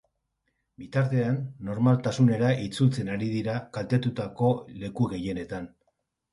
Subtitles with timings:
[0.83, 5.73] Bitartean, normaltasunera itzultzen ari dira kaltetutako leku gehienetan.